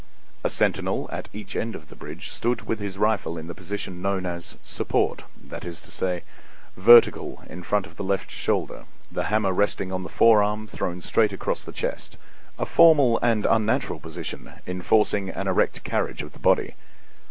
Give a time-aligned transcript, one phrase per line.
[0.43, 4.01] A sentinel at each end of the bridge stood with his rifle in the position
[4.01, 6.23] known as "support," that is to say,
[6.75, 11.33] vertical in front of the left shoulder, the hammer resting on the forearm thrown straight
[11.33, 16.73] across the chest—a formal and unnatural position, enforcing an erect carriage of the body.